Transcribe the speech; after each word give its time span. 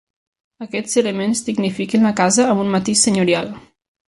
Aquests 0.65 0.95
elements 1.01 1.43
dignifiquen 1.49 2.09
la 2.09 2.15
casa 2.23 2.49
amb 2.55 2.65
un 2.67 2.73
matís 2.77 3.07
senyorial. 3.09 3.57